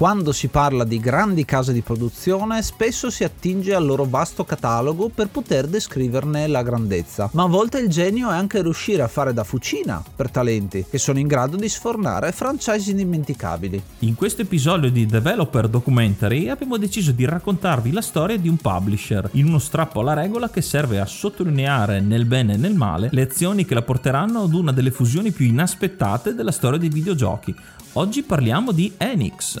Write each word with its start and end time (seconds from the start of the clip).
Quando 0.00 0.32
si 0.32 0.48
parla 0.48 0.84
di 0.84 0.98
grandi 0.98 1.44
case 1.44 1.74
di 1.74 1.82
produzione, 1.82 2.62
spesso 2.62 3.10
si 3.10 3.22
attinge 3.22 3.74
al 3.74 3.84
loro 3.84 4.06
vasto 4.06 4.46
catalogo 4.46 5.10
per 5.10 5.28
poter 5.28 5.66
descriverne 5.66 6.46
la 6.46 6.62
grandezza, 6.62 7.28
ma 7.34 7.42
a 7.42 7.48
volte 7.48 7.80
il 7.80 7.90
genio 7.90 8.30
è 8.30 8.32
anche 8.32 8.62
riuscire 8.62 9.02
a 9.02 9.08
fare 9.08 9.34
da 9.34 9.44
fucina 9.44 10.02
per 10.16 10.30
talenti 10.30 10.86
che 10.88 10.96
sono 10.96 11.18
in 11.18 11.26
grado 11.26 11.58
di 11.58 11.68
sfornare 11.68 12.32
franchise 12.32 12.90
indimenticabili. 12.92 13.82
In 13.98 14.14
questo 14.14 14.40
episodio 14.40 14.90
di 14.90 15.04
Developer 15.04 15.68
Documentary 15.68 16.48
abbiamo 16.48 16.78
deciso 16.78 17.12
di 17.12 17.26
raccontarvi 17.26 17.92
la 17.92 18.00
storia 18.00 18.38
di 18.38 18.48
un 18.48 18.56
publisher 18.56 19.28
in 19.32 19.48
uno 19.48 19.58
strappo 19.58 20.00
alla 20.00 20.14
regola 20.14 20.48
che 20.48 20.62
serve 20.62 20.98
a 20.98 21.04
sottolineare 21.04 22.00
nel 22.00 22.24
bene 22.24 22.54
e 22.54 22.56
nel 22.56 22.72
male 22.72 23.10
le 23.12 23.20
azioni 23.20 23.66
che 23.66 23.74
la 23.74 23.82
porteranno 23.82 24.44
ad 24.44 24.54
una 24.54 24.72
delle 24.72 24.92
fusioni 24.92 25.30
più 25.30 25.44
inaspettate 25.44 26.34
della 26.34 26.52
storia 26.52 26.78
dei 26.78 26.88
videogiochi. 26.88 27.54
Oggi 27.92 28.22
parliamo 28.22 28.72
di 28.72 28.94
Enix. 28.96 29.58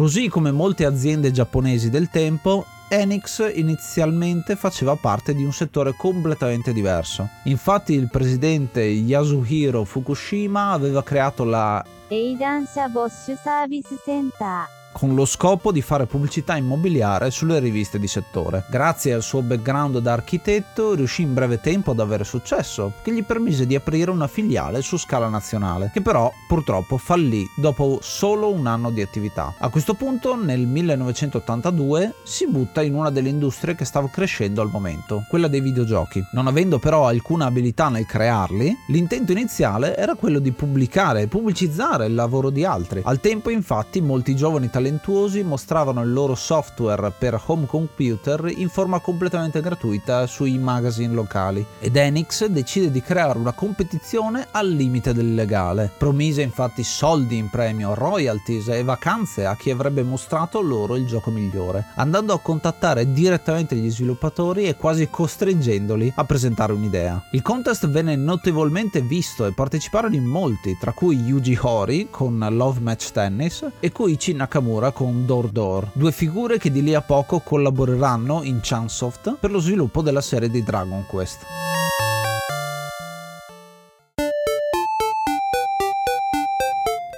Così 0.00 0.28
come 0.28 0.50
molte 0.50 0.86
aziende 0.86 1.30
giapponesi 1.30 1.90
del 1.90 2.08
tempo, 2.08 2.64
Enix 2.88 3.52
inizialmente 3.54 4.56
faceva 4.56 4.96
parte 4.96 5.34
di 5.34 5.44
un 5.44 5.52
settore 5.52 5.92
completamente 5.94 6.72
diverso. 6.72 7.28
Infatti 7.44 7.92
il 7.92 8.08
presidente 8.08 8.80
Yasuhiro 8.80 9.84
Fukushima 9.84 10.70
aveva 10.70 11.02
creato 11.02 11.44
la 11.44 11.84
Eidansha 12.08 12.88
Bosch 12.88 13.36
Service 13.42 13.94
Center 14.02 14.79
con 15.00 15.14
lo 15.14 15.24
scopo 15.24 15.72
di 15.72 15.80
fare 15.80 16.04
pubblicità 16.04 16.58
immobiliare 16.58 17.30
sulle 17.30 17.58
riviste 17.58 17.98
di 17.98 18.06
settore. 18.06 18.66
Grazie 18.68 19.14
al 19.14 19.22
suo 19.22 19.40
background 19.40 19.96
da 19.96 20.12
architetto 20.12 20.92
riuscì 20.92 21.22
in 21.22 21.32
breve 21.32 21.58
tempo 21.58 21.92
ad 21.92 22.00
avere 22.00 22.22
successo, 22.22 22.92
che 23.02 23.10
gli 23.10 23.24
permise 23.24 23.66
di 23.66 23.74
aprire 23.74 24.10
una 24.10 24.26
filiale 24.26 24.82
su 24.82 24.98
scala 24.98 25.30
nazionale, 25.30 25.90
che 25.90 26.02
però 26.02 26.30
purtroppo 26.46 26.98
fallì 26.98 27.46
dopo 27.56 27.98
solo 28.02 28.52
un 28.52 28.66
anno 28.66 28.90
di 28.90 29.00
attività. 29.00 29.54
A 29.60 29.70
questo 29.70 29.94
punto, 29.94 30.36
nel 30.36 30.66
1982, 30.66 32.16
si 32.22 32.46
butta 32.46 32.82
in 32.82 32.92
una 32.92 33.08
delle 33.08 33.30
industrie 33.30 33.74
che 33.74 33.86
stava 33.86 34.10
crescendo 34.10 34.60
al 34.60 34.68
momento, 34.70 35.24
quella 35.30 35.48
dei 35.48 35.62
videogiochi. 35.62 36.22
Non 36.32 36.46
avendo 36.46 36.78
però 36.78 37.06
alcuna 37.06 37.46
abilità 37.46 37.88
nel 37.88 38.04
crearli, 38.04 38.76
l'intento 38.88 39.32
iniziale 39.32 39.96
era 39.96 40.14
quello 40.14 40.40
di 40.40 40.52
pubblicare 40.52 41.22
e 41.22 41.26
pubblicizzare 41.26 42.04
il 42.04 42.12
lavoro 42.12 42.50
di 42.50 42.66
altri. 42.66 43.00
Al 43.02 43.18
tempo, 43.18 43.48
infatti, 43.48 44.02
molti 44.02 44.36
giovani 44.36 44.68
talenti 44.68 44.88
talentuosi 44.90 45.44
mostravano 45.44 46.02
il 46.02 46.12
loro 46.12 46.34
software 46.34 47.12
per 47.16 47.40
home 47.46 47.66
computer 47.66 48.52
in 48.56 48.68
forma 48.68 48.98
completamente 48.98 49.60
gratuita 49.60 50.26
sui 50.26 50.58
magazine 50.58 51.14
locali 51.14 51.64
ed 51.78 51.94
Enix 51.94 52.46
decide 52.46 52.90
di 52.90 53.00
creare 53.00 53.38
una 53.38 53.52
competizione 53.52 54.48
al 54.50 54.68
limite 54.68 55.14
del 55.14 55.34
legale. 55.34 55.92
Promise 55.96 56.42
infatti 56.42 56.82
soldi 56.82 57.36
in 57.36 57.48
premio, 57.50 57.94
royalties 57.94 58.68
e 58.68 58.82
vacanze 58.82 59.46
a 59.46 59.54
chi 59.54 59.70
avrebbe 59.70 60.02
mostrato 60.02 60.60
loro 60.60 60.96
il 60.96 61.06
gioco 61.06 61.30
migliore, 61.30 61.86
andando 61.94 62.32
a 62.32 62.40
contattare 62.40 63.12
direttamente 63.12 63.76
gli 63.76 63.90
sviluppatori 63.90 64.64
e 64.64 64.76
quasi 64.76 65.08
costringendoli 65.08 66.12
a 66.16 66.24
presentare 66.24 66.72
un'idea. 66.72 67.28
Il 67.30 67.42
contest 67.42 67.86
venne 67.86 68.16
notevolmente 68.16 69.00
visto 69.02 69.46
e 69.46 69.52
parteciparono 69.52 70.16
in 70.16 70.24
molti, 70.24 70.76
tra 70.80 70.92
cui 70.92 71.16
Yuji 71.16 71.58
Hori 71.60 72.08
con 72.10 72.44
Love 72.50 72.80
Match 72.80 73.12
Tennis 73.12 73.64
e 73.78 73.92
Koichi 73.92 74.32
Nakamura 74.32 74.79
Nakamura 74.80 74.92
con 74.92 75.26
Door 75.26 75.50
Door, 75.50 75.90
due 75.92 76.12
figure 76.12 76.58
che 76.58 76.70
di 76.70 76.82
lì 76.82 76.94
a 76.94 77.02
poco 77.02 77.40
collaboreranno 77.40 78.42
in 78.42 78.60
Chunsoft 78.66 79.36
per 79.38 79.50
lo 79.50 79.58
sviluppo 79.58 80.00
della 80.00 80.22
serie 80.22 80.48
di 80.48 80.62
Dragon 80.62 81.04
Quest. 81.06 81.44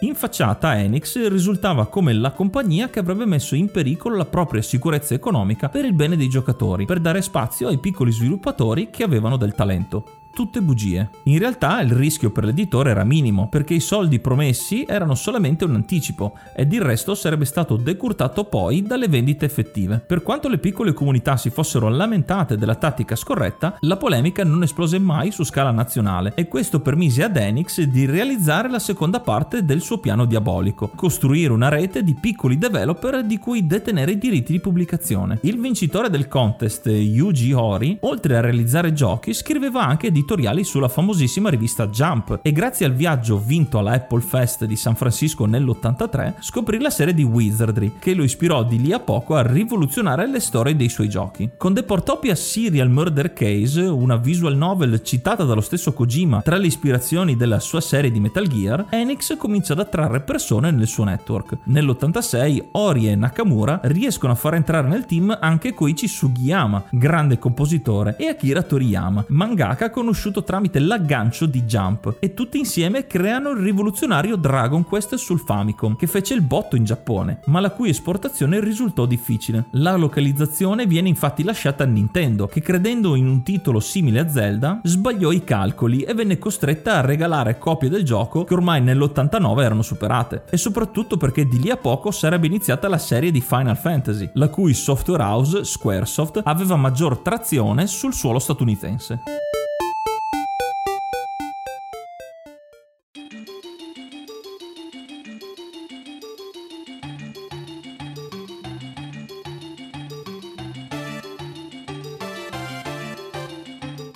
In 0.00 0.16
facciata 0.16 0.78
Enix 0.80 1.28
risultava 1.28 1.86
come 1.86 2.12
la 2.12 2.32
compagnia 2.32 2.90
che 2.90 2.98
avrebbe 2.98 3.24
messo 3.24 3.54
in 3.54 3.70
pericolo 3.70 4.16
la 4.16 4.26
propria 4.26 4.60
sicurezza 4.60 5.14
economica 5.14 5.68
per 5.68 5.84
il 5.84 5.94
bene 5.94 6.16
dei 6.16 6.28
giocatori, 6.28 6.84
per 6.86 6.98
dare 6.98 7.22
spazio 7.22 7.68
ai 7.68 7.78
piccoli 7.78 8.10
sviluppatori 8.10 8.90
che 8.90 9.04
avevano 9.04 9.36
del 9.36 9.54
talento 9.54 10.21
tutte 10.32 10.60
bugie. 10.60 11.10
In 11.24 11.38
realtà 11.38 11.80
il 11.80 11.92
rischio 11.92 12.30
per 12.30 12.44
l'editore 12.44 12.90
era 12.90 13.04
minimo, 13.04 13.48
perché 13.48 13.74
i 13.74 13.80
soldi 13.80 14.18
promessi 14.18 14.84
erano 14.88 15.14
solamente 15.14 15.64
un 15.64 15.74
anticipo 15.74 16.36
ed 16.54 16.72
il 16.72 16.80
resto 16.80 17.14
sarebbe 17.14 17.44
stato 17.44 17.76
decurtato 17.76 18.44
poi 18.44 18.82
dalle 18.82 19.08
vendite 19.08 19.44
effettive. 19.44 19.98
Per 19.98 20.22
quanto 20.22 20.48
le 20.48 20.58
piccole 20.58 20.92
comunità 20.92 21.36
si 21.36 21.50
fossero 21.50 21.88
lamentate 21.88 22.56
della 22.56 22.74
tattica 22.74 23.14
scorretta, 23.14 23.76
la 23.80 23.96
polemica 23.96 24.44
non 24.44 24.62
esplose 24.62 24.98
mai 24.98 25.30
su 25.30 25.44
scala 25.44 25.70
nazionale 25.70 26.32
e 26.34 26.48
questo 26.48 26.80
permise 26.80 27.22
ad 27.22 27.36
Enix 27.36 27.82
di 27.82 28.06
realizzare 28.06 28.70
la 28.70 28.78
seconda 28.78 29.20
parte 29.20 29.64
del 29.64 29.82
suo 29.82 29.98
piano 29.98 30.24
diabolico, 30.24 30.90
costruire 30.94 31.52
una 31.52 31.68
rete 31.68 32.02
di 32.02 32.14
piccoli 32.14 32.58
developer 32.58 33.24
di 33.24 33.38
cui 33.38 33.66
detenere 33.66 34.12
i 34.12 34.18
diritti 34.18 34.52
di 34.52 34.60
pubblicazione. 34.60 35.38
Il 35.42 35.60
vincitore 35.60 36.10
del 36.10 36.28
contest, 36.28 36.86
Yuji 36.86 37.52
Hori, 37.52 37.98
oltre 38.00 38.36
a 38.36 38.40
realizzare 38.40 38.92
giochi, 38.92 39.34
scriveva 39.34 39.84
anche 39.86 40.10
di 40.10 40.21
editoriali 40.22 40.62
sulla 40.62 40.88
famosissima 40.88 41.50
rivista 41.50 41.88
Jump 41.88 42.38
e 42.42 42.52
grazie 42.52 42.86
al 42.86 42.92
viaggio 42.92 43.38
vinto 43.38 43.78
alla 43.78 43.92
Apple 43.92 44.20
Fest 44.20 44.64
di 44.66 44.76
San 44.76 44.94
Francisco 44.94 45.46
nell'83 45.46 46.34
scoprì 46.38 46.78
la 46.78 46.90
serie 46.90 47.12
di 47.12 47.24
Wizardry 47.24 47.94
che 47.98 48.14
lo 48.14 48.22
ispirò 48.22 48.62
di 48.62 48.80
lì 48.80 48.92
a 48.92 49.00
poco 49.00 49.34
a 49.34 49.42
rivoluzionare 49.42 50.28
le 50.28 50.38
storie 50.38 50.76
dei 50.76 50.88
suoi 50.88 51.08
giochi. 51.08 51.50
Con 51.56 51.74
The 51.74 51.82
Portopia 51.82 52.36
Serial 52.36 52.88
Murder 52.88 53.32
Case, 53.32 53.80
una 53.80 54.16
visual 54.16 54.56
novel 54.56 55.02
citata 55.02 55.42
dallo 55.42 55.60
stesso 55.60 55.92
Kojima 55.92 56.42
tra 56.42 56.56
le 56.56 56.66
ispirazioni 56.66 57.36
della 57.36 57.58
sua 57.58 57.80
serie 57.80 58.12
di 58.12 58.20
Metal 58.20 58.46
Gear, 58.46 58.86
Enix 58.90 59.36
comincia 59.36 59.72
ad 59.72 59.80
attrarre 59.80 60.20
persone 60.20 60.70
nel 60.70 60.86
suo 60.86 61.02
network. 61.04 61.58
Nell'86 61.64 62.68
Ori 62.72 63.08
e 63.08 63.16
Nakamura 63.16 63.80
riescono 63.84 64.32
a 64.32 64.36
far 64.36 64.54
entrare 64.54 64.86
nel 64.86 65.04
team 65.04 65.36
anche 65.40 65.74
Koichi 65.74 66.06
Sugiyama, 66.06 66.84
grande 66.90 67.40
compositore, 67.40 68.14
e 68.16 68.28
Akira 68.28 68.62
Toriyama, 68.62 69.24
mangaka 69.28 69.90
conosciuto 69.90 70.10
conosciuto 70.12 70.44
tramite 70.44 70.78
l'aggancio 70.78 71.46
di 71.46 71.62
Jump 71.62 72.16
e 72.18 72.34
tutti 72.34 72.58
insieme 72.58 73.06
creano 73.06 73.50
il 73.50 73.62
rivoluzionario 73.62 74.36
Dragon 74.36 74.84
Quest 74.84 75.14
sul 75.14 75.40
Famicom, 75.40 75.96
che 75.96 76.06
fece 76.06 76.34
il 76.34 76.42
botto 76.42 76.76
in 76.76 76.84
Giappone, 76.84 77.40
ma 77.46 77.60
la 77.60 77.70
cui 77.70 77.88
esportazione 77.88 78.60
risultò 78.60 79.06
difficile. 79.06 79.66
La 79.72 79.96
localizzazione 79.96 80.86
viene 80.86 81.08
infatti 81.08 81.42
lasciata 81.42 81.84
a 81.84 81.86
Nintendo, 81.86 82.46
che 82.46 82.60
credendo 82.60 83.14
in 83.14 83.26
un 83.26 83.42
titolo 83.42 83.80
simile 83.80 84.20
a 84.20 84.28
Zelda, 84.28 84.80
sbagliò 84.82 85.32
i 85.32 85.44
calcoli 85.44 86.02
e 86.02 86.12
venne 86.12 86.38
costretta 86.38 86.96
a 86.96 87.00
regalare 87.00 87.56
copie 87.56 87.88
del 87.88 88.04
gioco 88.04 88.44
che 88.44 88.52
ormai 88.52 88.82
nell'89 88.82 89.60
erano 89.62 89.82
superate, 89.82 90.44
e 90.50 90.58
soprattutto 90.58 91.16
perché 91.16 91.46
di 91.46 91.58
lì 91.58 91.70
a 91.70 91.78
poco 91.78 92.10
sarebbe 92.10 92.46
iniziata 92.48 92.86
la 92.86 92.98
serie 92.98 93.30
di 93.30 93.40
Final 93.40 93.78
Fantasy, 93.78 94.28
la 94.34 94.50
cui 94.50 94.74
software 94.74 95.22
house, 95.22 95.64
Squaresoft, 95.64 96.42
aveva 96.44 96.76
maggior 96.76 97.18
trazione 97.18 97.86
sul 97.86 98.12
suolo 98.12 98.38
statunitense. 98.38 99.20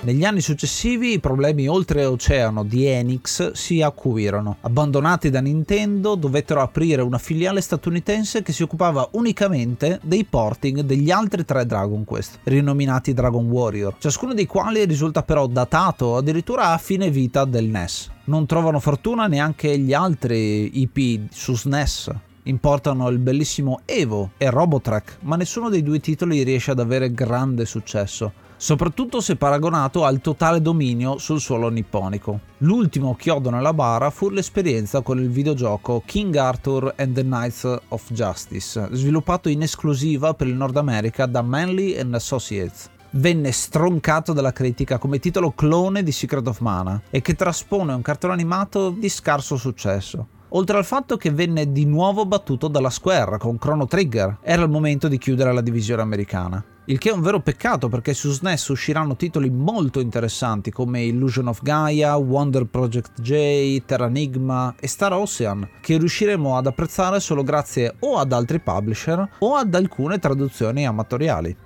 Negli 0.06 0.25
anni 0.25 0.41
successivi 0.41 1.14
i 1.14 1.19
problemi 1.19 1.67
oltreoceano 1.67 2.62
di 2.62 2.87
Enix 2.87 3.50
si 3.50 3.82
acuirono. 3.82 4.58
Abbandonati 4.61 5.31
da 5.31 5.41
Nintendo, 5.41 6.14
dovettero 6.14 6.61
aprire 6.61 7.03
una 7.03 7.19
filiale 7.19 7.61
statunitense 7.61 8.43
che 8.43 8.53
si 8.53 8.62
occupava 8.62 9.08
unicamente 9.14 9.99
dei 10.05 10.23
porting 10.23 10.82
degli 10.82 11.11
altri 11.11 11.44
tre 11.44 11.67
Dragon 11.67 12.05
Quest, 12.05 12.38
rinominati 12.44 13.14
Dragon 13.14 13.50
Warrior, 13.50 13.97
ciascuno 13.99 14.32
dei 14.32 14.47
quali 14.47 14.85
risulta 14.85 15.25
però 15.25 15.49
datato 15.49 16.17
addirittura 16.17 16.69
a 16.69 16.79
fine 16.79 17.11
vita 17.11 17.44
del 17.44 17.64
NES. 17.64 18.08
Non 18.26 18.47
trovano 18.47 18.79
fortuna 18.79 19.26
neanche 19.26 19.76
gli 19.76 19.93
altri 19.93 20.82
IP 20.82 21.32
su 21.32 21.56
SNES, 21.56 22.11
importano 22.44 23.08
il 23.08 23.19
bellissimo 23.19 23.81
Evo 23.85 24.31
e 24.37 24.50
Robotrack, 24.50 25.19
ma 25.23 25.35
nessuno 25.35 25.69
dei 25.69 25.82
due 25.82 25.99
titoli 25.99 26.44
riesce 26.44 26.70
ad 26.70 26.79
avere 26.79 27.11
grande 27.12 27.64
successo 27.64 28.44
soprattutto 28.56 29.20
se 29.20 29.37
paragonato 29.37 30.05
al 30.05 30.20
totale 30.20 30.61
dominio 30.61 31.19
sul 31.19 31.41
suolo 31.41 31.69
nipponico. 31.69 32.41
L'ultimo 32.58 33.14
chiodo 33.14 33.50
nella 33.50 33.73
bara 33.73 34.11
fu 34.11 34.31
l'esperienza 34.31 35.03
con 35.03 35.19
il 35.19 35.31
videogioco 35.31 36.03
King 36.05 36.35
Arthur 36.37 36.94
and 36.97 37.14
the 37.14 37.23
Knights 37.23 37.79
of 37.88 38.12
Justice, 38.12 38.88
sviluppato 38.93 39.49
in 39.49 39.62
esclusiva 39.62 40.35
per 40.35 40.47
il 40.47 40.55
Nord 40.55 40.76
America 40.76 41.26
da 41.26 41.43
Manly 41.43 41.97
Associates 42.12 42.91
venne 43.17 43.53
stroncato 43.53 44.32
dalla 44.32 44.53
critica 44.53 44.99
come 44.99 45.19
titolo 45.19 45.53
clone 45.53 46.03
di 46.03 46.12
Secret 46.12 46.47
of 46.47 46.61
Mana 46.61 47.00
e 47.11 47.23
che 47.23 47.35
traspone 47.35 47.94
un 47.94 48.03
cartone 48.03 48.32
animato 48.35 48.91
di 48.91 49.08
scarso 49.08 49.56
successo. 49.56 50.29
Oltre 50.50 50.76
al 50.76 50.85
fatto 50.85 51.17
che 51.17 51.31
venne 51.31 51.73
di 51.73 51.85
nuovo 51.87 52.25
battuto 52.25 52.69
dalla 52.69 52.91
Square 52.91 53.38
con 53.38 53.58
Chrono 53.58 53.87
Trigger, 53.87 54.38
era 54.43 54.62
il 54.62 54.70
momento 54.70 55.08
di 55.08 55.19
chiudere 55.19 55.53
la 55.53 55.61
divisione 55.61 56.03
americana. 56.03 56.64
Il 56.88 56.98
che 56.98 57.10
è 57.10 57.12
un 57.12 57.20
vero 57.20 57.40
peccato 57.40 57.88
perché 57.88 58.14
su 58.14 58.30
SNES 58.30 58.68
usciranno 58.68 59.16
titoli 59.16 59.50
molto 59.50 59.98
interessanti 59.98 60.70
come 60.70 61.02
Illusion 61.02 61.48
of 61.48 61.60
Gaia, 61.60 62.14
Wonder 62.14 62.66
Project 62.66 63.20
J, 63.20 63.82
Terranigma 63.84 64.72
e 64.78 64.86
Star 64.86 65.12
Ocean, 65.12 65.68
che 65.80 65.98
riusciremo 65.98 66.56
ad 66.56 66.66
apprezzare 66.66 67.18
solo 67.18 67.42
grazie 67.42 67.96
o 67.98 68.18
ad 68.18 68.32
altri 68.32 68.60
publisher 68.60 69.28
o 69.40 69.56
ad 69.56 69.74
alcune 69.74 70.20
traduzioni 70.20 70.86
amatoriali. 70.86 71.65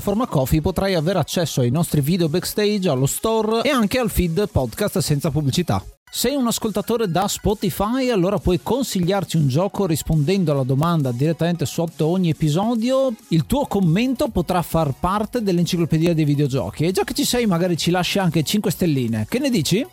piattaforma 0.00 0.26
Coffee 0.26 0.62
potrai 0.62 0.94
avere 0.94 1.18
accesso 1.18 1.60
ai 1.60 1.70
nostri 1.70 2.00
video 2.00 2.30
backstage, 2.30 2.88
allo 2.88 3.04
store 3.04 3.60
e 3.62 3.68
anche 3.68 3.98
al 3.98 4.08
feed 4.08 4.48
podcast 4.50 4.98
senza 4.98 5.30
pubblicità. 5.30 5.84
Sei 6.10 6.34
un 6.34 6.46
ascoltatore 6.46 7.08
da 7.08 7.28
Spotify, 7.28 8.08
allora 8.08 8.38
puoi 8.38 8.60
consigliarci 8.62 9.36
un 9.36 9.46
gioco 9.46 9.86
rispondendo 9.86 10.52
alla 10.52 10.62
domanda 10.62 11.12
direttamente 11.12 11.66
sotto 11.66 12.06
ogni 12.06 12.30
episodio. 12.30 13.12
Il 13.28 13.44
tuo 13.44 13.66
commento 13.66 14.28
potrà 14.28 14.62
far 14.62 14.94
parte 14.98 15.42
dell'enciclopedia 15.42 16.14
dei 16.14 16.24
videogiochi. 16.24 16.84
E 16.84 16.92
già 16.92 17.04
che 17.04 17.14
ci 17.14 17.24
sei, 17.24 17.46
magari 17.46 17.76
ci 17.76 17.90
lasci 17.90 18.18
anche 18.18 18.42
5 18.42 18.70
stelline. 18.70 19.26
Che 19.28 19.38
ne 19.38 19.50
dici? 19.50 19.86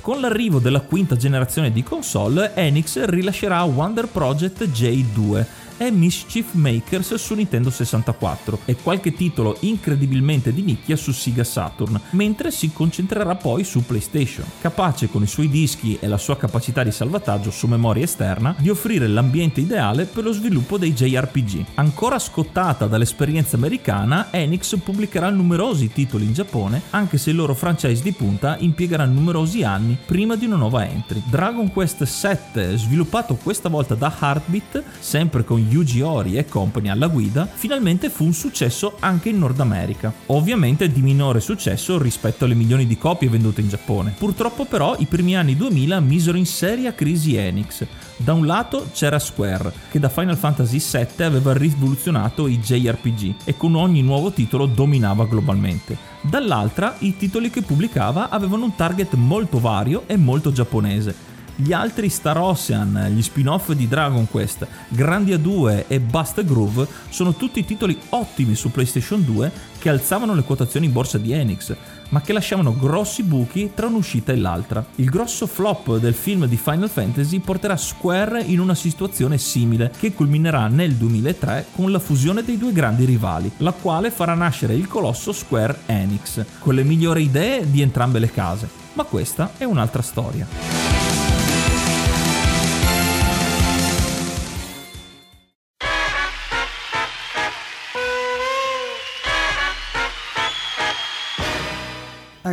Con 0.00 0.22
l'arrivo 0.22 0.58
della 0.60 0.80
quinta 0.80 1.14
generazione 1.14 1.70
di 1.70 1.82
console, 1.82 2.54
Enix 2.54 3.04
rilascerà 3.04 3.62
Wonder 3.64 4.06
Project 4.08 4.64
J2 4.64 5.44
è 5.80 5.88
Mischief 5.88 6.52
Makers 6.52 7.14
su 7.14 7.32
Nintendo 7.32 7.70
64 7.70 8.58
e 8.66 8.76
qualche 8.76 9.14
titolo 9.14 9.56
incredibilmente 9.60 10.52
di 10.52 10.60
nicchia 10.60 10.94
su 10.94 11.10
Sega 11.10 11.42
Saturn, 11.42 11.98
mentre 12.10 12.50
si 12.50 12.70
concentrerà 12.70 13.34
poi 13.34 13.64
su 13.64 13.86
PlayStation, 13.86 14.44
capace 14.60 15.08
con 15.08 15.22
i 15.22 15.26
suoi 15.26 15.48
dischi 15.48 15.96
e 15.98 16.06
la 16.06 16.18
sua 16.18 16.36
capacità 16.36 16.82
di 16.82 16.92
salvataggio 16.92 17.50
su 17.50 17.66
memoria 17.66 18.04
esterna 18.04 18.54
di 18.58 18.68
offrire 18.68 19.06
l'ambiente 19.06 19.62
ideale 19.62 20.04
per 20.04 20.24
lo 20.24 20.32
sviluppo 20.32 20.76
dei 20.76 20.92
JRPG. 20.92 21.64
Ancora 21.76 22.18
scottata 22.18 22.86
dall'esperienza 22.86 23.56
americana, 23.56 24.30
Enix 24.32 24.76
pubblicherà 24.84 25.30
numerosi 25.30 25.90
titoli 25.90 26.26
in 26.26 26.34
Giappone, 26.34 26.82
anche 26.90 27.16
se 27.16 27.30
il 27.30 27.36
loro 27.36 27.54
franchise 27.54 28.02
di 28.02 28.12
punta 28.12 28.58
impiegherà 28.58 29.06
numerosi 29.06 29.62
anni 29.62 29.96
prima 30.04 30.36
di 30.36 30.44
una 30.44 30.56
nuova 30.56 30.86
entry. 30.86 31.22
Dragon 31.24 31.72
Quest 31.72 32.04
VII, 32.04 32.76
sviluppato 32.76 33.36
questa 33.36 33.70
volta 33.70 33.94
da 33.94 34.14
Heartbeat, 34.20 34.82
sempre 34.98 35.42
con 35.42 35.68
Yuji 35.70 36.00
Ori 36.00 36.36
e 36.36 36.46
compagni 36.46 36.90
alla 36.90 37.06
guida, 37.06 37.46
finalmente 37.46 38.10
fu 38.10 38.24
un 38.24 38.32
successo 38.32 38.96
anche 38.98 39.28
in 39.28 39.38
Nord 39.38 39.60
America. 39.60 40.12
Ovviamente 40.26 40.90
di 40.90 41.00
minore 41.00 41.40
successo 41.40 41.96
rispetto 41.96 42.44
alle 42.44 42.54
milioni 42.54 42.86
di 42.86 42.98
copie 42.98 43.28
vendute 43.28 43.60
in 43.60 43.68
Giappone. 43.68 44.14
Purtroppo 44.18 44.64
però 44.64 44.96
i 44.98 45.06
primi 45.06 45.36
anni 45.36 45.56
2000 45.56 46.00
misero 46.00 46.36
in 46.36 46.46
seria 46.46 46.92
crisi 46.92 47.36
Enix. 47.36 47.86
Da 48.16 48.32
un 48.32 48.46
lato 48.46 48.90
c'era 48.92 49.18
Square, 49.18 49.72
che 49.90 50.00
da 50.00 50.08
Final 50.08 50.36
Fantasy 50.36 50.78
VII 50.78 51.24
aveva 51.24 51.52
rivoluzionato 51.52 52.48
i 52.48 52.58
JRPG 52.58 53.34
e 53.44 53.56
con 53.56 53.76
ogni 53.76 54.02
nuovo 54.02 54.32
titolo 54.32 54.66
dominava 54.66 55.24
globalmente. 55.24 55.96
Dall'altra 56.20 56.96
i 56.98 57.16
titoli 57.16 57.48
che 57.48 57.62
pubblicava 57.62 58.28
avevano 58.28 58.64
un 58.64 58.74
target 58.74 59.14
molto 59.14 59.58
vario 59.58 60.02
e 60.06 60.16
molto 60.16 60.52
giapponese 60.52 61.28
gli 61.56 61.72
altri 61.72 62.08
Star 62.08 62.38
Ocean, 62.38 63.10
gli 63.14 63.22
spin-off 63.22 63.72
di 63.72 63.88
Dragon 63.88 64.28
Quest, 64.28 64.66
Grandia 64.88 65.36
2 65.36 65.86
e 65.88 66.00
Bust 66.00 66.44
Groove 66.44 66.86
sono 67.08 67.34
tutti 67.34 67.64
titoli 67.64 67.98
ottimi 68.10 68.54
su 68.54 68.70
PlayStation 68.70 69.24
2 69.24 69.52
che 69.78 69.88
alzavano 69.88 70.34
le 70.34 70.42
quotazioni 70.42 70.86
in 70.86 70.92
borsa 70.92 71.18
di 71.18 71.32
Enix, 71.32 71.74
ma 72.10 72.20
che 72.20 72.32
lasciavano 72.32 72.76
grossi 72.76 73.22
buchi 73.22 73.72
tra 73.74 73.86
un'uscita 73.86 74.32
e 74.32 74.36
l'altra. 74.36 74.84
Il 74.96 75.08
grosso 75.08 75.46
flop 75.46 75.98
del 75.98 76.14
film 76.14 76.46
di 76.46 76.56
Final 76.56 76.90
Fantasy 76.90 77.38
porterà 77.38 77.76
Square 77.76 78.42
in 78.42 78.60
una 78.60 78.74
situazione 78.74 79.38
simile, 79.38 79.92
che 79.98 80.12
culminerà 80.12 80.68
nel 80.68 80.94
2003 80.94 81.66
con 81.72 81.90
la 81.90 81.98
fusione 81.98 82.42
dei 82.42 82.58
due 82.58 82.72
grandi 82.72 83.04
rivali, 83.04 83.50
la 83.58 83.72
quale 83.72 84.10
farà 84.10 84.34
nascere 84.34 84.74
il 84.74 84.86
colosso 84.86 85.32
Square 85.32 85.80
Enix, 85.86 86.44
con 86.58 86.74
le 86.74 86.84
migliori 86.84 87.24
idee 87.24 87.68
di 87.70 87.80
entrambe 87.80 88.18
le 88.18 88.30
case. 88.30 88.68
Ma 88.92 89.04
questa 89.04 89.52
è 89.56 89.64
un'altra 89.64 90.02
storia. 90.02 90.89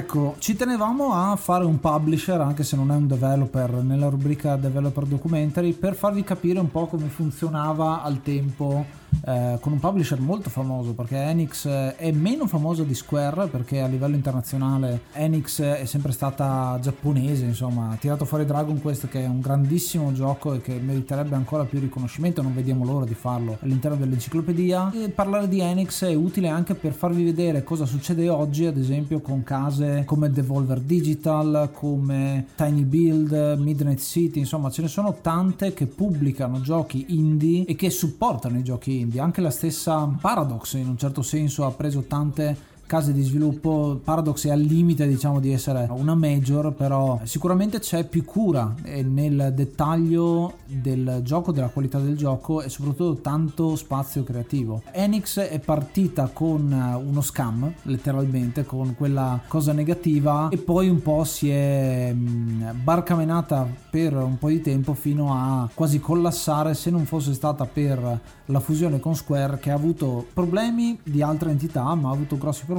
Ecco, 0.07 0.35
ci 0.39 0.55
tenevamo 0.55 1.13
a 1.15 1.35
fare 1.35 1.65
un 1.65 1.81
publisher, 1.81 2.39
anche 2.39 2.63
se 2.63 2.77
non 2.77 2.93
è 2.93 2.95
un 2.95 3.07
developer, 3.07 3.83
nella 3.83 4.07
rubrica 4.07 4.55
Developer 4.55 5.03
Documentary, 5.03 5.73
per 5.73 5.95
farvi 5.95 6.23
capire 6.23 6.59
un 6.59 6.71
po' 6.71 6.85
come 6.87 7.09
funzionava 7.09 8.01
al 8.01 8.21
tempo 8.21 8.85
eh, 9.25 9.57
con 9.59 9.71
un 9.71 9.79
publisher 9.79 10.19
molto 10.19 10.49
famoso 10.49 10.93
perché 10.93 11.17
Enix 11.17 11.65
eh, 11.65 11.95
è 11.95 12.11
meno 12.11 12.47
famosa 12.47 12.83
di 12.83 12.93
Square 12.93 13.47
perché 13.47 13.81
a 13.81 13.87
livello 13.87 14.15
internazionale 14.15 15.01
Enix 15.13 15.61
è 15.61 15.85
sempre 15.85 16.11
stata 16.11 16.77
giapponese 16.81 17.45
insomma 17.45 17.91
ha 17.91 17.95
tirato 17.95 18.25
fuori 18.25 18.45
Dragon 18.45 18.79
Quest 18.81 19.07
che 19.07 19.23
è 19.23 19.27
un 19.27 19.39
grandissimo 19.39 20.11
gioco 20.11 20.53
e 20.53 20.61
che 20.61 20.79
meriterebbe 20.79 21.35
ancora 21.35 21.65
più 21.65 21.79
riconoscimento 21.79 22.41
non 22.41 22.53
vediamo 22.53 22.85
l'ora 22.85 23.05
di 23.05 23.15
farlo 23.15 23.57
all'interno 23.61 23.97
dell'enciclopedia 23.97 24.91
e 24.93 25.09
parlare 25.09 25.47
di 25.47 25.59
Enix 25.59 26.03
è 26.03 26.13
utile 26.13 26.49
anche 26.49 26.75
per 26.75 26.93
farvi 26.93 27.23
vedere 27.23 27.63
cosa 27.63 27.85
succede 27.85 28.29
oggi 28.29 28.65
ad 28.65 28.77
esempio 28.77 29.19
con 29.19 29.43
case 29.43 30.03
come 30.05 30.29
Devolver 30.29 30.79
Digital 30.79 31.69
come 31.73 32.47
Tiny 32.55 32.83
Build 32.83 33.55
Midnight 33.59 33.99
City 33.99 34.39
insomma 34.39 34.69
ce 34.69 34.81
ne 34.81 34.87
sono 34.87 35.17
tante 35.21 35.73
che 35.73 35.85
pubblicano 35.85 36.61
giochi 36.61 37.05
indie 37.09 37.65
e 37.65 37.75
che 37.75 37.89
supportano 37.89 38.57
i 38.57 38.63
giochi 38.63 38.99
indie. 38.99 39.06
Anche 39.15 39.41
la 39.41 39.49
stessa 39.49 40.09
Paradox 40.19 40.73
in 40.73 40.87
un 40.87 40.97
certo 40.97 41.21
senso 41.21 41.65
ha 41.65 41.71
preso 41.71 42.01
tante 42.01 42.75
case 42.87 43.13
di 43.13 43.21
sviluppo. 43.21 43.99
Paradox 44.03 44.47
è 44.47 44.49
al 44.49 44.61
limite, 44.61 45.07
diciamo, 45.07 45.39
di 45.39 45.51
essere 45.51 45.87
una 45.91 46.15
major, 46.15 46.73
però 46.73 47.19
sicuramente 47.23 47.79
c'è 47.79 48.05
più 48.05 48.25
cura 48.25 48.73
nel 48.83 49.51
dettaglio 49.53 50.53
del 50.65 51.19
gioco, 51.21 51.51
della 51.51 51.67
qualità 51.67 51.99
del 51.99 52.17
gioco 52.17 52.61
e 52.61 52.69
soprattutto 52.69 53.21
tanto 53.21 53.75
spazio 53.75 54.23
creativo. 54.23 54.81
Enix 54.91 55.39
è 55.39 55.59
partita 55.59 56.29
con 56.33 56.71
uno 57.05 57.21
scam, 57.21 57.71
letteralmente, 57.83 58.65
con 58.65 58.95
quella 58.95 59.39
cosa 59.47 59.73
negativa 59.73 60.49
e 60.49 60.57
poi 60.57 60.89
un 60.89 61.01
po' 61.01 61.23
si 61.25 61.49
è 61.49 62.13
barcamenata 62.15 63.67
per 63.89 64.15
un 64.15 64.37
po' 64.37 64.49
di 64.49 64.61
tempo 64.61 64.93
fino 64.93 65.33
a 65.33 65.69
quasi 65.73 65.99
collassare 65.99 66.73
se 66.73 66.89
non 66.89 67.05
fosse 67.05 67.33
stata 67.33 67.65
per 67.65 68.19
la 68.45 68.59
fusione 68.59 68.99
con 68.99 69.15
Square 69.15 69.59
che 69.59 69.71
ha 69.71 69.75
avuto 69.75 70.25
problemi 70.33 70.97
di 71.03 71.21
altre 71.21 71.51
entità 71.51 71.93
ma 71.95 72.09
ha 72.09 72.13
avuto 72.13 72.37
grossi 72.37 72.63
problemi 72.65 72.76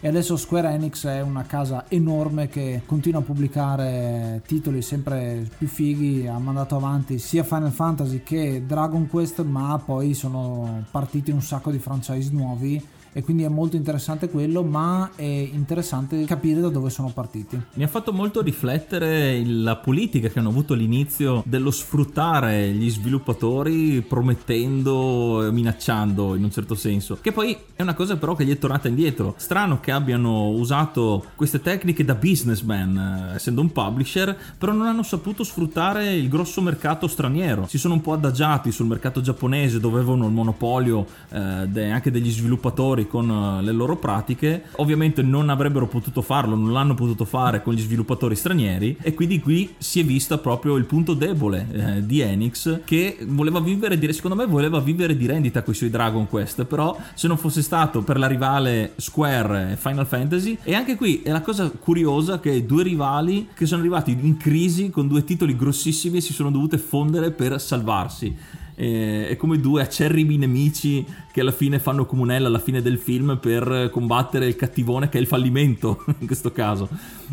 e 0.00 0.08
adesso 0.08 0.36
Square 0.36 0.70
Enix 0.70 1.06
è 1.06 1.20
una 1.20 1.44
casa 1.44 1.84
enorme 1.88 2.48
che 2.48 2.82
continua 2.86 3.20
a 3.20 3.22
pubblicare 3.22 4.42
titoli 4.46 4.82
sempre 4.82 5.48
più 5.56 5.68
fighi 5.68 6.26
ha 6.26 6.38
mandato 6.38 6.76
avanti 6.76 7.18
sia 7.18 7.44
Final 7.44 7.70
Fantasy 7.70 8.22
che 8.22 8.64
Dragon 8.66 9.06
Quest 9.08 9.42
ma 9.42 9.80
poi 9.84 10.14
sono 10.14 10.84
partiti 10.90 11.30
un 11.30 11.42
sacco 11.42 11.70
di 11.70 11.78
franchise 11.78 12.30
nuovi 12.32 12.82
e 13.12 13.22
quindi 13.22 13.42
è 13.42 13.48
molto 13.48 13.76
interessante 13.76 14.28
quello, 14.28 14.62
ma 14.62 15.10
è 15.16 15.22
interessante 15.22 16.24
capire 16.24 16.60
da 16.60 16.68
dove 16.68 16.90
sono 16.90 17.10
partiti. 17.12 17.60
Mi 17.74 17.82
ha 17.82 17.88
fatto 17.88 18.12
molto 18.12 18.40
riflettere 18.40 19.44
la 19.44 19.76
politica 19.76 20.28
che 20.28 20.38
hanno 20.38 20.50
avuto 20.50 20.74
all'inizio 20.74 21.42
dello 21.46 21.70
sfruttare 21.70 22.70
gli 22.70 22.90
sviluppatori 22.90 24.02
promettendo 24.02 25.48
minacciando 25.50 26.34
in 26.34 26.44
un 26.44 26.50
certo 26.50 26.74
senso, 26.74 27.18
che 27.20 27.32
poi 27.32 27.56
è 27.74 27.82
una 27.82 27.94
cosa 27.94 28.16
però 28.16 28.34
che 28.34 28.44
gli 28.44 28.52
è 28.52 28.58
tornata 28.58 28.88
indietro. 28.88 29.34
Strano 29.36 29.80
che 29.80 29.90
abbiano 29.90 30.48
usato 30.50 31.24
queste 31.34 31.60
tecniche 31.60 32.04
da 32.04 32.14
businessman, 32.14 33.30
eh, 33.30 33.34
essendo 33.34 33.60
un 33.60 33.72
publisher, 33.72 34.36
però 34.56 34.72
non 34.72 34.86
hanno 34.86 35.02
saputo 35.02 35.44
sfruttare 35.44 36.14
il 36.14 36.28
grosso 36.28 36.60
mercato 36.60 37.06
straniero. 37.06 37.66
Si 37.68 37.78
sono 37.78 37.94
un 37.94 38.00
po' 38.00 38.12
adagiati 38.12 38.70
sul 38.70 38.86
mercato 38.86 39.20
giapponese 39.20 39.80
dove 39.80 39.98
avevano 39.98 40.26
il 40.26 40.32
monopolio 40.32 41.06
eh, 41.30 41.90
anche 41.90 42.10
degli 42.10 42.30
sviluppatori 42.30 42.99
fuori 43.00 43.06
con 43.06 43.30
eh, 43.30 43.62
le 43.62 43.72
loro 43.72 43.96
pratiche, 43.96 44.64
ovviamente 44.76 45.22
non 45.22 45.48
avrebbero 45.48 45.86
potuto 45.86 46.22
farlo, 46.22 46.54
non 46.54 46.72
l'hanno 46.72 46.94
potuto 46.94 47.24
fare 47.24 47.62
con 47.62 47.74
gli 47.74 47.80
sviluppatori 47.80 48.34
stranieri 48.34 48.96
e 49.00 49.14
quindi 49.14 49.40
qui 49.40 49.74
si 49.78 50.00
è 50.00 50.04
vista 50.04 50.38
proprio 50.38 50.76
il 50.76 50.84
punto 50.84 51.14
debole 51.14 51.66
eh, 51.72 52.06
di 52.06 52.20
Enix 52.20 52.80
che 52.84 53.18
voleva 53.26 53.60
vivere 53.60 53.98
di, 53.98 54.12
secondo 54.12 54.36
me 54.36 54.46
voleva 54.46 54.80
vivere 54.80 55.16
di 55.16 55.26
rendita 55.26 55.62
con 55.62 55.72
i 55.72 55.76
suoi 55.76 55.90
Dragon 55.90 56.28
Quest, 56.28 56.64
però 56.64 56.96
se 57.14 57.28
non 57.28 57.36
fosse 57.36 57.62
stato 57.62 58.02
per 58.02 58.18
la 58.18 58.26
rivale 58.26 58.92
Square 58.96 59.72
e 59.72 59.76
Final 59.76 60.06
Fantasy 60.06 60.58
e 60.62 60.74
anche 60.74 60.96
qui 60.96 61.22
è 61.22 61.30
la 61.30 61.40
cosa 61.40 61.70
curiosa 61.70 62.40
che 62.40 62.66
due 62.66 62.82
rivali 62.82 63.48
che 63.54 63.66
sono 63.66 63.80
arrivati 63.80 64.16
in 64.20 64.36
crisi 64.36 64.90
con 64.90 65.08
due 65.08 65.24
titoli 65.24 65.56
grossissimi 65.56 66.20
si 66.20 66.32
sono 66.32 66.50
dovute 66.50 66.78
fondere 66.78 67.30
per 67.30 67.60
salvarsi 67.60 68.58
è 68.74 69.36
come 69.36 69.60
due 69.60 69.82
acerrimi 69.82 70.36
nemici 70.36 71.04
che 71.32 71.40
alla 71.40 71.52
fine 71.52 71.78
fanno 71.78 72.06
comunella 72.06 72.48
alla 72.48 72.58
fine 72.58 72.82
del 72.82 72.98
film 72.98 73.38
per 73.40 73.90
combattere 73.92 74.46
il 74.46 74.56
cattivone 74.56 75.08
che 75.08 75.18
è 75.18 75.20
il 75.20 75.26
fallimento 75.26 76.04
in 76.18 76.26
questo 76.26 76.52
caso. 76.52 76.88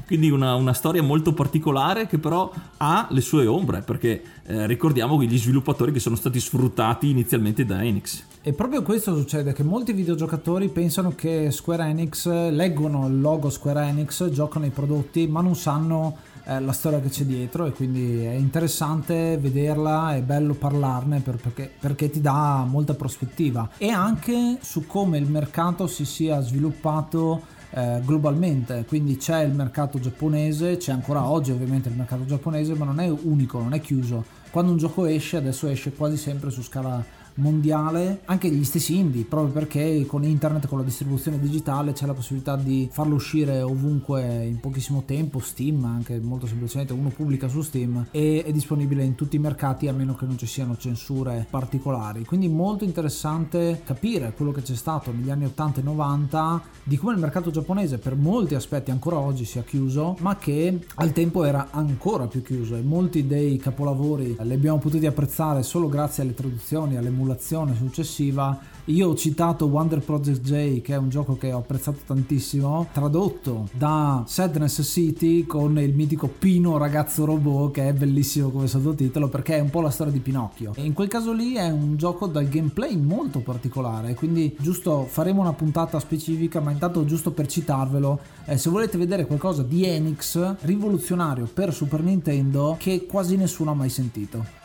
Quindi 0.05 0.29
una, 0.29 0.55
una 0.55 0.73
storia 0.73 1.01
molto 1.01 1.33
particolare 1.33 2.07
che 2.07 2.17
però 2.17 2.51
ha 2.77 3.07
le 3.09 3.21
sue 3.21 3.47
ombre 3.47 3.81
perché 3.81 4.21
eh, 4.45 4.67
ricordiamo 4.67 5.21
gli 5.21 5.37
sviluppatori 5.37 5.91
che 5.91 5.99
sono 5.99 6.15
stati 6.15 6.39
sfruttati 6.39 7.09
inizialmente 7.09 7.65
da 7.65 7.83
Enix. 7.83 8.23
E 8.41 8.53
proprio 8.53 8.81
questo 8.81 9.15
succede 9.15 9.51
che 9.51 9.63
molti 9.63 9.91
videogiocatori 9.91 10.69
pensano 10.69 11.13
che 11.15 11.51
Square 11.51 11.83
Enix 11.83 12.29
leggono 12.49 13.07
il 13.07 13.19
logo 13.19 13.49
Square 13.49 13.87
Enix, 13.87 14.29
giocano 14.29 14.65
i 14.65 14.69
prodotti 14.69 15.27
ma 15.27 15.41
non 15.41 15.55
sanno 15.55 16.15
la 16.59 16.71
storia 16.71 17.01
che 17.01 17.09
c'è 17.09 17.25
dietro 17.25 17.65
e 17.65 17.71
quindi 17.71 18.23
è 18.23 18.33
interessante 18.33 19.37
vederla, 19.37 20.15
è 20.15 20.21
bello 20.21 20.53
parlarne 20.53 21.19
per, 21.19 21.35
perché, 21.35 21.71
perché 21.77 22.09
ti 22.09 22.21
dà 22.21 22.65
molta 22.67 22.93
prospettiva 22.93 23.69
e 23.77 23.89
anche 23.89 24.57
su 24.61 24.85
come 24.85 25.17
il 25.17 25.29
mercato 25.29 25.87
si 25.87 26.05
sia 26.05 26.39
sviluppato 26.41 27.55
eh, 27.71 28.01
globalmente, 28.03 28.85
quindi 28.87 29.17
c'è 29.17 29.43
il 29.43 29.53
mercato 29.53 29.99
giapponese, 29.99 30.77
c'è 30.77 30.91
ancora 30.91 31.27
oggi 31.27 31.51
ovviamente 31.51 31.89
il 31.89 31.95
mercato 31.95 32.25
giapponese, 32.25 32.73
ma 32.75 32.85
non 32.85 32.99
è 32.99 33.09
unico, 33.09 33.59
non 33.59 33.73
è 33.73 33.81
chiuso. 33.81 34.23
Quando 34.49 34.71
un 34.71 34.77
gioco 34.77 35.05
esce, 35.05 35.37
adesso 35.37 35.67
esce 35.67 35.91
quasi 35.91 36.17
sempre 36.17 36.49
su 36.49 36.61
scala 36.61 37.03
mondiale, 37.37 38.21
anche 38.25 38.49
gli 38.49 38.63
stessi 38.63 38.97
indie, 38.97 39.23
proprio 39.23 39.51
perché 39.51 40.05
con 40.05 40.23
internet, 40.23 40.67
con 40.67 40.77
la 40.77 40.83
distribuzione 40.83 41.39
digitale 41.39 41.93
c'è 41.93 42.05
la 42.05 42.13
possibilità 42.13 42.55
di 42.55 42.87
farlo 42.91 43.15
uscire 43.15 43.61
ovunque 43.61 44.45
in 44.45 44.59
pochissimo 44.59 45.03
tempo, 45.05 45.39
Steam 45.39 45.83
anche 45.85 46.19
molto 46.19 46.47
semplicemente, 46.47 46.93
uno 46.93 47.09
pubblica 47.09 47.47
su 47.47 47.61
Steam 47.61 48.07
e 48.11 48.43
è 48.45 48.51
disponibile 48.51 49.03
in 49.03 49.15
tutti 49.15 49.35
i 49.35 49.39
mercati 49.39 49.87
a 49.87 49.93
meno 49.93 50.15
che 50.15 50.25
non 50.25 50.37
ci 50.37 50.45
siano 50.45 50.77
censure 50.77 51.45
particolari. 51.49 52.25
Quindi 52.25 52.47
molto 52.47 52.83
interessante 52.83 53.81
capire 53.83 54.33
quello 54.35 54.51
che 54.51 54.61
c'è 54.61 54.75
stato 54.75 55.11
negli 55.11 55.29
anni 55.29 55.45
80 55.45 55.79
e 55.79 55.83
90 55.83 56.61
di 56.83 56.97
come 56.97 57.13
il 57.13 57.19
mercato 57.19 57.51
giapponese 57.51 57.97
per 57.97 58.15
molti 58.15 58.55
aspetti 58.55 58.91
ancora 58.91 59.17
oggi 59.17 59.45
sia 59.45 59.63
chiuso, 59.63 60.15
ma 60.19 60.35
che 60.37 60.79
al 60.95 61.11
tempo 61.11 61.43
era 61.43 61.67
ancora 61.71 62.27
più 62.27 62.41
chiuso 62.41 62.75
e 62.75 62.81
molti 62.81 63.27
dei 63.27 63.57
capolavori 63.57 64.35
li 64.39 64.53
abbiamo 64.53 64.79
potuti 64.79 65.05
apprezzare 65.05 65.63
solo 65.63 65.87
grazie 65.87 66.23
alle 66.23 66.33
traduzioni, 66.33 66.97
alle 66.97 67.07
emulazioni 67.07 67.26
simulazione 67.27 67.75
successiva 67.75 68.57
io 68.89 69.09
ho 69.09 69.15
citato 69.15 69.65
Wonder 69.65 69.99
Project 69.99 70.39
J, 70.39 70.81
che 70.81 70.93
è 70.93 70.97
un 70.97 71.09
gioco 71.09 71.35
che 71.35 71.51
ho 71.51 71.57
apprezzato 71.57 71.99
tantissimo, 72.05 72.87
tradotto 72.93 73.67
da 73.73 74.23
Sadness 74.25 74.81
City 74.81 75.45
con 75.45 75.77
il 75.77 75.93
mitico 75.93 76.29
Pino 76.29 76.77
ragazzo 76.77 77.25
robot, 77.25 77.73
che 77.73 77.89
è 77.89 77.93
bellissimo 77.93 78.49
come 78.49 78.67
sottotitolo 78.67 79.27
perché 79.27 79.57
è 79.57 79.59
un 79.59 79.69
po' 79.69 79.81
la 79.81 79.89
storia 79.89 80.13
di 80.13 80.19
Pinocchio. 80.19 80.71
E 80.75 80.85
in 80.85 80.93
quel 80.93 81.09
caso 81.09 81.33
lì 81.33 81.55
è 81.55 81.69
un 81.69 81.97
gioco 81.97 82.27
dal 82.27 82.47
gameplay 82.47 82.95
molto 82.95 83.39
particolare, 83.39 84.13
quindi 84.13 84.55
giusto 84.57 85.03
faremo 85.03 85.41
una 85.41 85.51
puntata 85.51 85.99
specifica, 85.99 86.61
ma 86.61 86.71
intanto 86.71 87.03
giusto 87.03 87.31
per 87.31 87.47
citarvelo, 87.47 88.19
eh, 88.45 88.57
se 88.57 88.69
volete 88.69 88.97
vedere 88.97 89.25
qualcosa 89.25 89.63
di 89.63 89.83
Enix 89.83 90.55
rivoluzionario 90.61 91.45
per 91.53 91.73
Super 91.73 92.01
Nintendo 92.01 92.77
che 92.79 93.05
quasi 93.05 93.35
nessuno 93.35 93.71
ha 93.71 93.75
mai 93.75 93.89
sentito. 93.89 94.56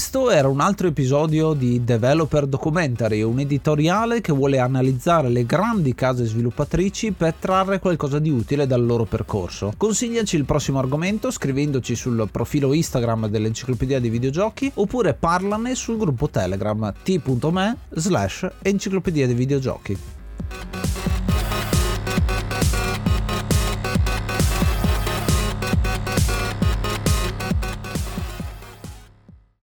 Questo 0.00 0.30
era 0.30 0.48
un 0.48 0.60
altro 0.60 0.86
episodio 0.86 1.52
di 1.52 1.84
Developer 1.84 2.46
Documentary, 2.46 3.20
un 3.20 3.38
editoriale 3.38 4.22
che 4.22 4.32
vuole 4.32 4.58
analizzare 4.58 5.28
le 5.28 5.44
grandi 5.44 5.94
case 5.94 6.24
sviluppatrici 6.24 7.12
per 7.12 7.34
trarre 7.34 7.80
qualcosa 7.80 8.18
di 8.18 8.30
utile 8.30 8.66
dal 8.66 8.82
loro 8.82 9.04
percorso. 9.04 9.74
Consigliaci 9.76 10.36
il 10.36 10.46
prossimo 10.46 10.78
argomento 10.78 11.30
scrivendoci 11.30 11.94
sul 11.94 12.26
profilo 12.32 12.72
Instagram 12.72 13.28
dell'Enciclopedia 13.28 14.00
dei 14.00 14.08
Videogiochi 14.08 14.70
oppure 14.76 15.12
parlane 15.12 15.74
sul 15.74 15.98
gruppo 15.98 16.30
Telegram 16.30 16.94
t.me 17.02 17.76
slash 17.90 18.48
Enciclopedia 18.62 19.26
dei 19.26 19.34
Videogiochi. 19.34 19.98